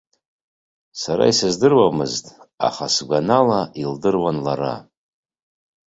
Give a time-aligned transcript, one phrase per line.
[1.01, 2.25] Сара исыздыруамызт,
[2.67, 4.75] аха, сгәанала, илдыруан лара.